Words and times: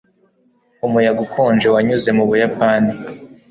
Umuyaga 0.87 1.19
ukonje 1.27 1.67
wanyuze 1.73 2.09
mu 2.17 2.23
Buyapani 2.29 2.91